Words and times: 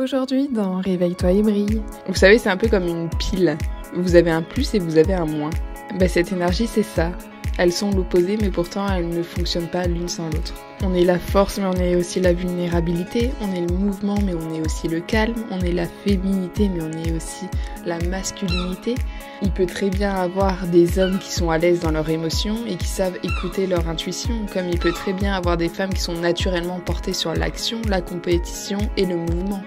Aujourd'hui 0.00 0.48
dans 0.50 0.78
Réveille-toi 0.78 1.30
et 1.32 1.42
brille. 1.42 1.82
Vous 2.08 2.14
savez, 2.14 2.38
c'est 2.38 2.48
un 2.48 2.56
peu 2.56 2.68
comme 2.68 2.88
une 2.88 3.10
pile. 3.10 3.58
Vous 3.92 4.14
avez 4.16 4.30
un 4.30 4.40
plus 4.40 4.72
et 4.72 4.78
vous 4.78 4.96
avez 4.96 5.12
un 5.12 5.26
moins. 5.26 5.50
Ben, 5.98 6.08
cette 6.08 6.32
énergie, 6.32 6.66
c'est 6.66 6.82
ça. 6.82 7.12
Elles 7.58 7.70
sont 7.70 7.90
l'opposé, 7.90 8.38
mais 8.40 8.48
pourtant 8.48 8.86
elles 8.90 9.10
ne 9.10 9.22
fonctionnent 9.22 9.68
pas 9.68 9.86
l'une 9.86 10.08
sans 10.08 10.24
l'autre. 10.30 10.54
On 10.82 10.94
est 10.94 11.04
la 11.04 11.18
force, 11.18 11.58
mais 11.58 11.66
on 11.66 11.74
est 11.74 11.96
aussi 11.96 12.18
la 12.18 12.32
vulnérabilité. 12.32 13.30
On 13.42 13.54
est 13.54 13.60
le 13.60 13.74
mouvement, 13.74 14.16
mais 14.24 14.32
on 14.32 14.54
est 14.54 14.64
aussi 14.64 14.88
le 14.88 15.00
calme. 15.00 15.34
On 15.50 15.60
est 15.60 15.72
la 15.72 15.84
féminité, 15.84 16.70
mais 16.74 16.82
on 16.82 16.92
est 16.92 17.14
aussi 17.14 17.44
la 17.84 17.98
masculinité. 18.08 18.94
Il 19.42 19.50
peut 19.50 19.66
très 19.66 19.90
bien 19.90 20.14
avoir 20.14 20.66
des 20.68 20.98
hommes 20.98 21.18
qui 21.18 21.30
sont 21.30 21.50
à 21.50 21.58
l'aise 21.58 21.80
dans 21.80 21.90
leurs 21.90 22.08
émotions 22.08 22.56
et 22.66 22.76
qui 22.76 22.88
savent 22.88 23.18
écouter 23.22 23.66
leur 23.66 23.86
intuition, 23.86 24.46
comme 24.50 24.66
il 24.70 24.78
peut 24.78 24.92
très 24.92 25.12
bien 25.12 25.34
avoir 25.34 25.58
des 25.58 25.68
femmes 25.68 25.92
qui 25.92 26.00
sont 26.00 26.16
naturellement 26.16 26.80
portées 26.80 27.12
sur 27.12 27.34
l'action, 27.34 27.82
la 27.86 28.00
compétition 28.00 28.78
et 28.96 29.04
le 29.04 29.16
mouvement. 29.16 29.62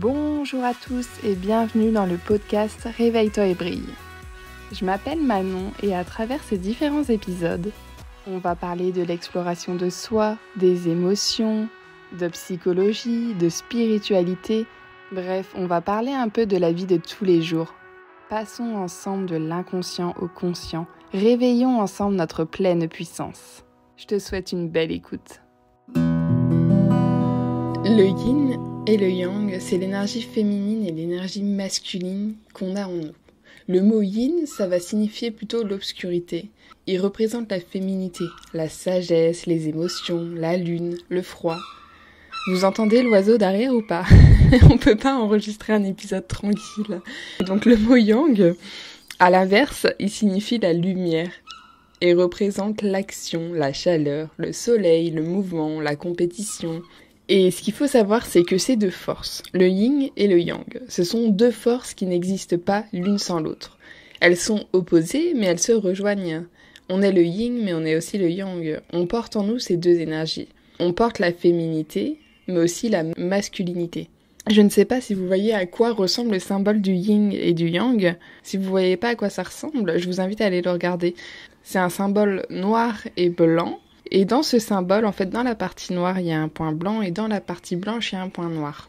Bonjour 0.00 0.62
à 0.62 0.74
tous 0.74 1.08
et 1.24 1.34
bienvenue 1.34 1.90
dans 1.90 2.06
le 2.06 2.18
podcast 2.18 2.86
Réveille-toi 2.96 3.46
et 3.46 3.54
brille. 3.54 3.92
Je 4.70 4.84
m'appelle 4.84 5.20
Manon 5.20 5.72
et 5.82 5.92
à 5.92 6.04
travers 6.04 6.40
ces 6.44 6.56
différents 6.56 7.02
épisodes, 7.02 7.72
on 8.28 8.38
va 8.38 8.54
parler 8.54 8.92
de 8.92 9.02
l'exploration 9.02 9.74
de 9.74 9.90
soi, 9.90 10.36
des 10.54 10.88
émotions, 10.88 11.68
de 12.16 12.28
psychologie, 12.28 13.34
de 13.34 13.48
spiritualité, 13.48 14.66
bref, 15.10 15.52
on 15.56 15.66
va 15.66 15.80
parler 15.80 16.12
un 16.12 16.28
peu 16.28 16.46
de 16.46 16.56
la 16.56 16.70
vie 16.70 16.86
de 16.86 16.98
tous 16.98 17.24
les 17.24 17.42
jours. 17.42 17.74
Passons 18.30 18.76
ensemble 18.76 19.26
de 19.26 19.34
l'inconscient 19.34 20.14
au 20.20 20.28
conscient, 20.28 20.86
réveillons 21.12 21.80
ensemble 21.80 22.14
notre 22.14 22.44
pleine 22.44 22.86
puissance. 22.86 23.64
Je 23.96 24.06
te 24.06 24.20
souhaite 24.20 24.52
une 24.52 24.68
belle 24.68 24.92
écoute. 24.92 25.40
Le 27.84 28.04
yin 28.04 28.77
et 28.88 28.96
le 28.96 29.10
yang, 29.10 29.54
c'est 29.60 29.76
l'énergie 29.76 30.22
féminine 30.22 30.86
et 30.86 30.92
l'énergie 30.92 31.42
masculine 31.42 32.36
qu'on 32.54 32.74
a 32.74 32.86
en 32.86 32.94
nous. 32.94 33.12
Le 33.66 33.82
mot 33.82 34.00
yin, 34.00 34.46
ça 34.46 34.66
va 34.66 34.80
signifier 34.80 35.30
plutôt 35.30 35.62
l'obscurité. 35.62 36.48
Il 36.86 36.98
représente 36.98 37.50
la 37.50 37.60
féminité, 37.60 38.24
la 38.54 38.70
sagesse, 38.70 39.44
les 39.44 39.68
émotions, 39.68 40.30
la 40.34 40.56
lune, 40.56 40.96
le 41.10 41.20
froid. 41.20 41.58
Vous 42.50 42.64
entendez 42.64 43.02
l'oiseau 43.02 43.36
derrière 43.36 43.74
ou 43.74 43.82
pas? 43.82 44.06
On 44.70 44.78
peut 44.78 44.96
pas 44.96 45.16
enregistrer 45.16 45.74
un 45.74 45.84
épisode 45.84 46.26
tranquille. 46.26 47.02
Donc 47.46 47.66
le 47.66 47.76
mot 47.76 47.96
yang, 47.96 48.54
à 49.18 49.28
l'inverse, 49.28 49.86
il 49.98 50.08
signifie 50.08 50.56
la 50.56 50.72
lumière 50.72 51.30
et 52.00 52.14
représente 52.14 52.80
l'action, 52.80 53.52
la 53.52 53.74
chaleur, 53.74 54.30
le 54.38 54.54
soleil, 54.54 55.10
le 55.10 55.24
mouvement, 55.24 55.78
la 55.78 55.94
compétition, 55.94 56.80
et 57.28 57.50
ce 57.50 57.60
qu'il 57.60 57.74
faut 57.74 57.86
savoir, 57.86 58.24
c'est 58.24 58.42
que 58.42 58.56
ces 58.56 58.76
deux 58.76 58.90
forces, 58.90 59.42
le 59.52 59.68
yin 59.68 60.08
et 60.16 60.28
le 60.28 60.40
yang, 60.40 60.80
ce 60.88 61.04
sont 61.04 61.28
deux 61.28 61.50
forces 61.50 61.92
qui 61.92 62.06
n'existent 62.06 62.56
pas 62.56 62.84
l'une 62.92 63.18
sans 63.18 63.40
l'autre. 63.40 63.76
Elles 64.20 64.36
sont 64.36 64.64
opposées, 64.72 65.34
mais 65.34 65.46
elles 65.46 65.58
se 65.58 65.72
rejoignent. 65.72 66.44
On 66.88 67.02
est 67.02 67.12
le 67.12 67.22
yin, 67.22 67.62
mais 67.62 67.74
on 67.74 67.84
est 67.84 67.96
aussi 67.96 68.16
le 68.16 68.30
yang. 68.30 68.80
On 68.94 69.06
porte 69.06 69.36
en 69.36 69.42
nous 69.42 69.58
ces 69.58 69.76
deux 69.76 70.00
énergies. 70.00 70.48
On 70.80 70.94
porte 70.94 71.18
la 71.18 71.32
féminité, 71.32 72.18
mais 72.46 72.60
aussi 72.60 72.88
la 72.88 73.04
masculinité. 73.18 74.08
Je 74.50 74.62
ne 74.62 74.70
sais 74.70 74.86
pas 74.86 75.02
si 75.02 75.12
vous 75.12 75.26
voyez 75.26 75.52
à 75.52 75.66
quoi 75.66 75.92
ressemble 75.92 76.32
le 76.32 76.38
symbole 76.38 76.80
du 76.80 76.94
yin 76.94 77.30
et 77.32 77.52
du 77.52 77.68
yang. 77.68 78.16
Si 78.42 78.56
vous 78.56 78.70
voyez 78.70 78.96
pas 78.96 79.10
à 79.10 79.14
quoi 79.14 79.28
ça 79.28 79.42
ressemble, 79.42 79.98
je 79.98 80.06
vous 80.06 80.22
invite 80.22 80.40
à 80.40 80.46
aller 80.46 80.62
le 80.62 80.70
regarder. 80.70 81.14
C'est 81.62 81.78
un 81.78 81.90
symbole 81.90 82.46
noir 82.48 82.96
et 83.18 83.28
blanc 83.28 83.78
et 84.10 84.24
dans 84.24 84.42
ce 84.42 84.58
symbole, 84.58 85.04
en 85.04 85.12
fait, 85.12 85.30
dans 85.30 85.42
la 85.42 85.54
partie 85.54 85.92
noire, 85.92 86.18
il 86.20 86.26
y 86.26 86.32
a 86.32 86.40
un 86.40 86.48
point 86.48 86.72
blanc 86.72 87.02
et 87.02 87.10
dans 87.10 87.28
la 87.28 87.40
partie 87.40 87.76
blanche, 87.76 88.12
il 88.12 88.16
y 88.16 88.18
a 88.18 88.22
un 88.22 88.28
point 88.28 88.48
noir. 88.48 88.88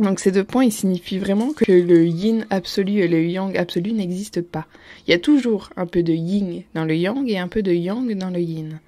Donc 0.00 0.20
ces 0.20 0.32
deux 0.32 0.44
points, 0.44 0.64
ils 0.64 0.72
signifient 0.72 1.18
vraiment 1.18 1.52
que 1.52 1.70
le 1.70 2.06
yin 2.06 2.46
absolu 2.48 3.00
et 3.00 3.08
le 3.08 3.24
yang 3.24 3.56
absolu 3.58 3.92
n'existent 3.92 4.40
pas. 4.42 4.66
Il 5.06 5.10
y 5.10 5.14
a 5.14 5.18
toujours 5.18 5.68
un 5.76 5.86
peu 5.86 6.02
de 6.02 6.14
yin 6.14 6.62
dans 6.74 6.84
le 6.84 6.96
yang 6.96 7.28
et 7.28 7.38
un 7.38 7.48
peu 7.48 7.62
de 7.62 7.72
yang 7.72 8.10
dans 8.14 8.30
le 8.30 8.40
yin. 8.40 8.80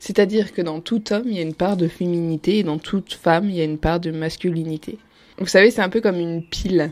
C'est-à-dire 0.00 0.52
que 0.52 0.62
dans 0.62 0.80
tout 0.80 1.12
homme, 1.12 1.26
il 1.26 1.36
y 1.36 1.38
a 1.38 1.42
une 1.42 1.54
part 1.54 1.76
de 1.76 1.86
féminité 1.86 2.58
et 2.58 2.62
dans 2.64 2.78
toute 2.78 3.14
femme, 3.14 3.50
il 3.50 3.56
y 3.56 3.60
a 3.60 3.64
une 3.64 3.78
part 3.78 4.00
de 4.00 4.10
masculinité. 4.10 4.98
Vous 5.38 5.46
savez, 5.46 5.70
c'est 5.70 5.82
un 5.82 5.88
peu 5.88 6.00
comme 6.00 6.18
une 6.18 6.42
pile. 6.42 6.90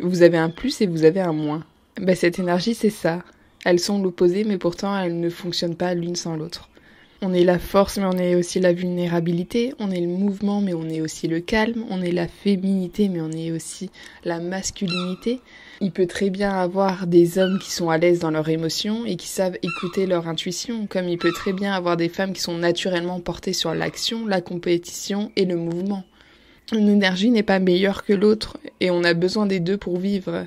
Vous 0.00 0.22
avez 0.22 0.38
un 0.38 0.50
plus 0.50 0.80
et 0.80 0.86
vous 0.86 1.04
avez 1.04 1.20
un 1.20 1.32
moins. 1.32 1.64
Ben, 2.00 2.16
cette 2.16 2.40
énergie, 2.40 2.74
c'est 2.74 2.90
ça. 2.90 3.22
Elles 3.64 3.78
sont 3.78 4.02
l'opposé, 4.02 4.42
mais 4.42 4.58
pourtant 4.58 4.96
elles 4.98 5.18
ne 5.18 5.30
fonctionnent 5.30 5.76
pas 5.76 5.94
l'une 5.94 6.16
sans 6.16 6.36
l'autre. 6.36 6.68
On 7.26 7.32
est 7.32 7.44
la 7.44 7.58
force, 7.58 7.96
mais 7.96 8.04
on 8.04 8.18
est 8.18 8.34
aussi 8.34 8.60
la 8.60 8.74
vulnérabilité. 8.74 9.72
On 9.78 9.90
est 9.90 10.02
le 10.02 10.08
mouvement, 10.08 10.60
mais 10.60 10.74
on 10.74 10.90
est 10.90 11.00
aussi 11.00 11.26
le 11.26 11.40
calme. 11.40 11.82
On 11.88 12.02
est 12.02 12.12
la 12.12 12.28
féminité, 12.28 13.08
mais 13.08 13.22
on 13.22 13.30
est 13.30 13.50
aussi 13.50 13.88
la 14.24 14.40
masculinité. 14.40 15.40
Il 15.80 15.90
peut 15.90 16.06
très 16.06 16.28
bien 16.28 16.50
avoir 16.50 17.06
des 17.06 17.38
hommes 17.38 17.58
qui 17.58 17.70
sont 17.70 17.88
à 17.88 17.96
l'aise 17.96 18.18
dans 18.18 18.30
leurs 18.30 18.50
émotions 18.50 19.06
et 19.06 19.16
qui 19.16 19.28
savent 19.28 19.56
écouter 19.62 20.04
leur 20.04 20.28
intuition, 20.28 20.86
comme 20.86 21.08
il 21.08 21.16
peut 21.16 21.32
très 21.32 21.54
bien 21.54 21.72
avoir 21.72 21.96
des 21.96 22.10
femmes 22.10 22.34
qui 22.34 22.42
sont 22.42 22.58
naturellement 22.58 23.20
portées 23.20 23.54
sur 23.54 23.74
l'action, 23.74 24.26
la 24.26 24.42
compétition 24.42 25.32
et 25.34 25.46
le 25.46 25.56
mouvement. 25.56 26.04
Une 26.74 26.90
énergie 26.90 27.30
n'est 27.30 27.42
pas 27.42 27.58
meilleure 27.58 28.04
que 28.04 28.12
l'autre 28.12 28.58
et 28.80 28.90
on 28.90 29.02
a 29.02 29.14
besoin 29.14 29.46
des 29.46 29.60
deux 29.60 29.78
pour 29.78 29.96
vivre 29.96 30.46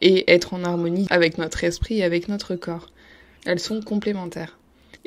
et 0.00 0.28
être 0.32 0.54
en 0.54 0.64
harmonie 0.64 1.06
avec 1.08 1.38
notre 1.38 1.62
esprit 1.62 1.98
et 1.98 2.04
avec 2.04 2.26
notre 2.26 2.56
corps. 2.56 2.88
Elles 3.44 3.60
sont 3.60 3.80
complémentaires. 3.80 4.58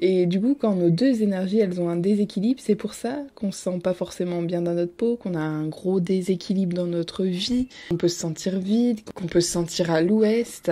Et 0.01 0.25
du 0.25 0.39
coup, 0.39 0.55
quand 0.57 0.75
nos 0.75 0.89
deux 0.89 1.21
énergies, 1.23 1.59
elles 1.59 1.81
ont 1.81 1.89
un 1.89 1.97
déséquilibre, 1.97 2.61
c'est 2.63 2.75
pour 2.75 2.93
ça 2.93 3.23
qu'on 3.35 3.51
se 3.51 3.59
sent 3.59 3.79
pas 3.83 3.93
forcément 3.93 4.41
bien 4.41 4.61
dans 4.61 4.73
notre 4.73 4.93
peau, 4.93 5.17
qu'on 5.17 5.35
a 5.35 5.41
un 5.41 5.67
gros 5.67 5.99
déséquilibre 5.99 6.73
dans 6.73 6.87
notre 6.87 7.25
vie, 7.25 7.67
qu'on 7.89 7.97
peut 7.97 8.07
se 8.07 8.19
sentir 8.19 8.59
vide, 8.59 9.01
qu'on 9.13 9.27
peut 9.27 9.41
se 9.41 9.51
sentir 9.51 9.91
à 9.91 10.01
l'ouest. 10.01 10.71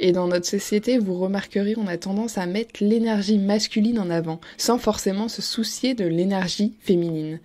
Et 0.00 0.10
dans 0.10 0.26
notre 0.26 0.46
société, 0.46 0.98
vous 0.98 1.14
remarquerez, 1.14 1.74
on 1.76 1.86
a 1.86 1.96
tendance 1.96 2.36
à 2.36 2.46
mettre 2.46 2.82
l'énergie 2.82 3.38
masculine 3.38 4.00
en 4.00 4.10
avant, 4.10 4.40
sans 4.58 4.78
forcément 4.78 5.28
se 5.28 5.40
soucier 5.40 5.94
de 5.94 6.04
l'énergie 6.04 6.74
féminine. 6.80 7.38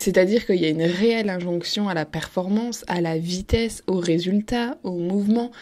C'est-à-dire 0.00 0.46
qu'il 0.46 0.60
y 0.60 0.64
a 0.64 0.70
une 0.70 0.82
réelle 0.82 1.30
injonction 1.30 1.88
à 1.88 1.94
la 1.94 2.04
performance, 2.04 2.84
à 2.88 3.00
la 3.00 3.18
vitesse, 3.18 3.84
au 3.86 4.00
résultat, 4.00 4.78
au 4.82 4.94
mouvement, 4.94 5.52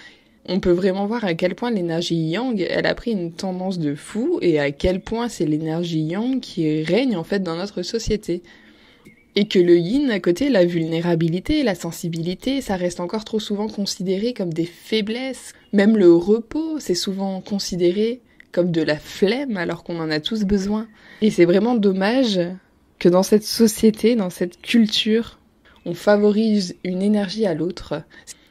on 0.47 0.61
peut 0.61 0.71
vraiment 0.71 1.07
voir 1.07 1.25
à 1.25 1.35
quel 1.35 1.55
point 1.55 1.71
l'énergie 1.71 2.17
yang, 2.17 2.61
elle 2.61 2.87
a 2.87 2.95
pris 2.95 3.13
une 3.13 3.33
tendance 3.33 3.79
de 3.79 3.95
fou 3.95 4.39
et 4.43 4.59
à 4.59 4.71
quel 4.71 5.01
point 5.01 5.29
c'est 5.29 5.47
l'énergie 5.47 6.01
yang 6.01 6.41
qui 6.41 6.83
règne 6.83 7.17
en 7.17 7.25
fait 7.25 7.41
dans 7.41 7.57
notre 7.57 7.83
société. 7.83 8.43
Et 9.37 9.47
que 9.47 9.61
le 9.61 9.79
yin, 9.79 10.11
à 10.11 10.19
côté, 10.19 10.49
la 10.49 10.65
vulnérabilité, 10.65 11.63
la 11.63 11.77
sensibilité, 11.77 12.61
ça 12.61 12.75
reste 12.75 12.99
encore 12.99 13.25
trop 13.25 13.39
souvent 13.39 13.69
considéré 13.69 14.35
comme 14.35 14.53
des 14.53 14.65
faiblesses. 14.65 15.53
Même 15.73 15.97
le 15.97 16.13
repos, 16.13 16.81
c'est 16.81 16.97
souvent 16.97 17.41
considéré 17.41 18.23
comme 18.51 18.73
de 18.73 18.83
la 18.83 18.97
flemme 18.97 19.57
alors 19.57 19.85
qu'on 19.85 20.01
en 20.01 20.11
a 20.11 20.19
tous 20.19 20.45
besoin. 20.45 20.89
Et 21.23 21.31
c'est 21.31 21.45
vraiment 21.45 21.77
dommage 21.77 22.41
que 22.99 23.09
dans 23.09 23.23
cette 23.23 23.45
société, 23.45 24.17
dans 24.17 24.31
cette 24.31 24.61
culture, 24.61 25.39
on 25.87 25.95
favorise 25.95 26.75
une 26.83 27.01
énergie 27.01 27.47
à 27.47 27.55
l'autre. 27.55 28.03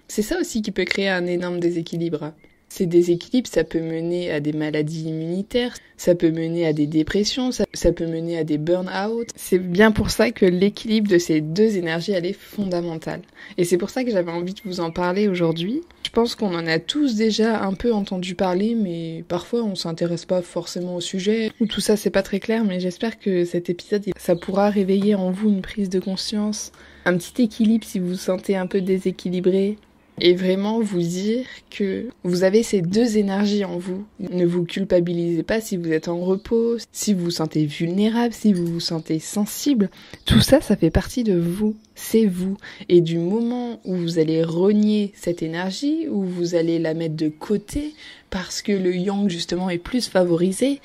C'est 0.10 0.24
ça 0.24 0.40
aussi 0.40 0.62
qui 0.64 0.72
peut 0.72 0.86
créer 0.86 1.08
un 1.08 1.28
énorme 1.28 1.60
déséquilibre. 1.60 2.34
Ces 2.68 2.86
déséquilibres, 2.86 3.48
ça 3.48 3.64
peut 3.64 3.80
mener 3.80 4.32
à 4.32 4.40
des 4.40 4.54
maladies 4.54 5.10
immunitaires, 5.10 5.76
ça 5.98 6.14
peut 6.14 6.32
mener 6.32 6.68
à 6.68 6.74
des 6.74 6.88
dépressions, 6.88 7.52
ça, 7.52 7.92
peut 7.92 8.06
mener 8.06 8.38
à 8.38 8.44
des 8.44 8.58
burn-out. 8.58 9.28
C'est 9.36 9.60
bien 9.60 9.92
pour 9.92 10.12
ça 10.12 10.32
que 10.32 10.46
l'équilibre 10.46 11.10
de 11.10 11.18
ces 11.18 11.42
deux 11.42 11.78
énergies, 11.78 12.12
elle 12.12 12.26
est 12.26 12.34
fondamentale. 12.34 13.22
Et 13.58 13.66
c'est 13.66 13.78
pour 13.78 13.90
ça 13.90 14.04
que 14.04 14.12
j'avais 14.12 14.32
envie 14.32 14.54
de 14.54 14.62
vous 14.66 14.80
en 14.80 14.92
parler 14.92 15.28
aujourd'hui. 15.28 15.82
Je 16.06 16.12
pense 16.12 16.36
qu'on 16.36 16.56
en 16.56 16.68
a 16.68 16.80
tous 16.80 17.16
déjà 17.16 17.64
un 17.64 17.74
peu 17.74 17.94
entendu 17.94 18.34
parler, 18.34 18.76
mais 18.76 19.24
parfois 19.28 19.64
on 19.64 19.76
s'intéresse 19.76 20.26
pas 20.26 20.42
forcément 20.42 20.96
au 20.96 21.02
sujet, 21.02 21.52
ou 21.60 21.66
tout 21.66 21.82
ça 21.82 21.98
c'est 21.98 22.10
pas 22.10 22.24
très 22.24 22.40
clair, 22.40 22.64
mais 22.64 22.80
j'espère 22.80 23.20
que 23.20 23.46
cet 23.46 23.70
épisode, 23.70 24.06
ça 24.18 24.36
pourra 24.36 24.70
réveiller 24.70 25.16
en 25.16 25.32
vous 25.32 25.50
une 25.50 25.62
prise 25.62 25.90
de 25.90 26.00
conscience, 26.00 26.72
un 27.06 27.18
petit 27.18 27.44
équilibre 27.44 27.86
si 27.86 28.00
vous 28.00 28.10
vous 28.10 28.16
sentez 28.16 28.56
un 28.56 28.68
peu 28.68 28.82
déséquilibré, 28.82 29.78
et 30.22 30.34
vraiment 30.34 30.80
vous 30.80 31.02
dire 31.02 31.46
que 31.70 32.08
vous 32.24 32.44
avez 32.44 32.64
ces 32.64 32.82
deux 32.82 33.18
énergies 33.18 33.66
en 33.66 33.78
vous. 33.78 34.06
Ne 34.20 34.46
vous 34.46 34.64
culpabilisez 34.64 35.44
pas 35.44 35.62
si 35.62 35.78
vous 35.78 35.92
êtes 35.92 36.08
en 36.08 36.20
repos, 36.20 36.78
si 36.92 37.14
vous 37.14 37.26
vous 37.26 37.32
sentez 37.32 37.66
vulnérable, 37.66 38.34
si 38.34 38.54
vous 38.54 38.66
vous 38.66 38.80
sentez 38.80 39.20
sensible. 39.20 39.90
Tout 40.26 40.42
ça, 40.42 40.62
ça 40.62 40.76
fait 40.76 40.90
partie 40.90 41.24
de 41.24 41.38
vous. 41.38 41.76
C'est 41.96 42.26
vous. 42.26 42.58
Et 42.88 43.02
du 43.02 43.18
moment 43.18 43.80
où 43.86 43.96
vous 43.96 44.20
allez 44.20 44.44
renier 44.44 45.14
cette 45.16 45.42
énergie, 45.42 46.08
où 46.10 46.24
vous 46.24 46.56
allez 46.56 46.80
la 46.80 46.94
mettre 46.94 47.16
de 47.16 47.30
côté, 47.30 47.94
parce 48.30 48.62
que 48.62 48.72
le 48.72 48.96
yang 48.96 49.30
justement 49.30 49.70
est 49.70 49.78
plus 49.78 50.08
favorisé, 50.08 50.82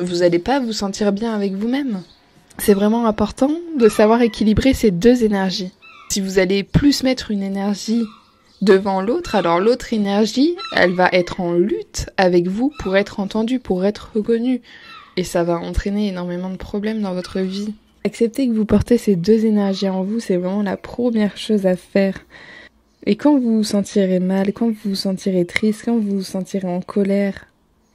vous 0.00 0.18
n'allez 0.18 0.38
pas 0.38 0.60
vous 0.60 0.72
sentir 0.72 1.12
bien 1.12 1.34
avec 1.34 1.52
vous-même. 1.54 2.02
C'est 2.58 2.74
vraiment 2.74 3.06
important 3.06 3.50
de 3.78 3.88
savoir 3.88 4.22
équilibrer 4.22 4.74
ces 4.74 4.90
deux 4.90 5.24
énergies. 5.24 5.70
Si 6.10 6.20
vous 6.20 6.38
allez 6.38 6.62
plus 6.62 7.02
mettre 7.02 7.30
une 7.30 7.42
énergie 7.42 8.04
devant 8.62 9.02
l'autre, 9.02 9.34
alors 9.34 9.60
l'autre 9.60 9.92
énergie, 9.92 10.56
elle 10.74 10.92
va 10.92 11.08
être 11.12 11.40
en 11.40 11.52
lutte 11.52 12.08
avec 12.16 12.48
vous 12.48 12.72
pour 12.78 12.96
être 12.96 13.20
entendue, 13.20 13.58
pour 13.58 13.84
être 13.84 14.12
reconnue. 14.14 14.62
Et 15.16 15.24
ça 15.24 15.44
va 15.44 15.58
entraîner 15.58 16.08
énormément 16.08 16.48
de 16.48 16.56
problèmes 16.56 17.02
dans 17.02 17.12
votre 17.12 17.40
vie. 17.40 17.74
Accepter 18.04 18.48
que 18.48 18.52
vous 18.52 18.64
portez 18.64 18.98
ces 18.98 19.14
deux 19.14 19.44
énergies 19.44 19.88
en 19.88 20.02
vous, 20.02 20.20
c'est 20.20 20.36
vraiment 20.36 20.62
la 20.62 20.76
première 20.76 21.36
chose 21.36 21.66
à 21.66 21.76
faire. 21.76 22.18
Et 23.04 23.16
quand 23.16 23.38
vous 23.38 23.58
vous 23.58 23.64
sentirez 23.64 24.20
mal, 24.20 24.52
quand 24.52 24.68
vous 24.68 24.90
vous 24.90 24.94
sentirez 24.94 25.44
triste, 25.44 25.82
quand 25.84 25.98
vous 25.98 26.18
vous 26.18 26.22
sentirez 26.22 26.68
en 26.68 26.80
colère, 26.80 27.46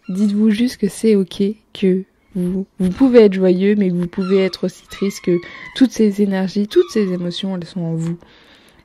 dites-vous 0.09 0.49
juste 0.51 0.77
que 0.77 0.89
c'est 0.89 1.15
ok, 1.15 1.43
que 1.73 2.03
vous, 2.35 2.65
vous 2.79 2.89
pouvez 2.89 3.21
être 3.21 3.33
joyeux, 3.33 3.75
mais 3.75 3.89
que 3.89 3.95
vous 3.95 4.07
pouvez 4.07 4.43
être 4.43 4.65
aussi 4.65 4.85
triste, 4.87 5.23
que 5.23 5.37
toutes 5.75 5.91
ces 5.91 6.21
énergies, 6.21 6.67
toutes 6.67 6.91
ces 6.91 7.11
émotions, 7.13 7.55
elles 7.55 7.65
sont 7.65 7.81
en 7.81 7.95
vous. 7.95 8.17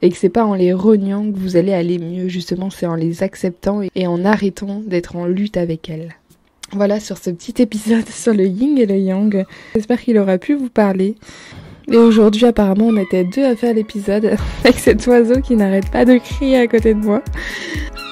Et 0.03 0.11
que 0.11 0.17
c'est 0.17 0.29
pas 0.29 0.45
en 0.45 0.55
les 0.55 0.73
reniant 0.73 1.31
que 1.31 1.39
vous 1.39 1.57
allez 1.57 1.73
aller 1.73 1.99
mieux, 1.99 2.29
justement, 2.29 2.71
c'est 2.71 2.87
en 2.87 2.97
les 2.97 3.23
acceptant 3.23 3.81
et 3.95 4.07
en 4.07 4.25
arrêtant 4.25 4.83
d'être 4.85 5.17
en 5.17 5.27
lutte 5.27 5.57
avec 5.57 5.89
elles. 5.89 6.17
Voilà 6.73 7.01
sur 7.01 7.19
ce 7.19 7.31
petit 7.31 7.61
épisode 7.63 8.09
sur 8.09 8.35
le 8.35 8.47
yin 8.47 8.79
et 8.79 8.87
le 8.87 8.97
yang. 8.97 9.45
J'espère 9.75 10.01
qu'il 10.01 10.19
aura 10.19 10.39
pu 10.39 10.55
vous 10.55 10.71
parler. 10.71 11.15
Et 11.91 11.97
aujourd'hui, 11.97 12.47
apparemment, 12.47 12.87
on 12.87 12.97
était 12.97 13.25
deux 13.25 13.45
à 13.45 13.57
faire 13.57 13.75
l'épisode 13.75 14.37
avec 14.65 14.79
cet 14.79 15.07
oiseau 15.07 15.41
qui 15.41 15.57
n'arrête 15.57 15.91
pas 15.91 16.05
de 16.05 16.19
crier 16.19 16.59
à 16.59 16.67
côté 16.67 16.95
de 16.95 17.01
moi. 17.01 17.23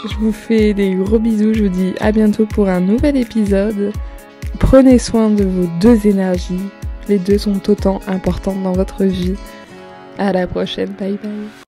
Je 0.09 0.15
vous 0.17 0.33
fais 0.33 0.75
des 0.75 0.95
gros 0.95 1.19
bisous. 1.19 1.55
Je 1.55 1.65
vous 1.65 1.69
dis 1.69 1.93
à 2.01 2.13
bientôt 2.13 2.47
pour 2.47 2.69
un 2.69 2.81
nouvel 2.81 3.17
épisode. 3.17 3.93
Prenez 4.59 4.99
soin 4.99 5.31
de 5.31 5.45
vos 5.45 5.69
deux 5.81 6.07
énergies. 6.07 6.61
Les 7.09 7.19
deux 7.19 7.39
sont 7.39 7.71
autant 7.71 8.01
importantes 8.07 8.63
dans 8.63 8.73
votre 8.73 9.05
vie. 9.05 9.35
À 10.19 10.33
la 10.33 10.47
prochaine. 10.47 10.91
Bye 10.99 11.19
bye. 11.23 11.65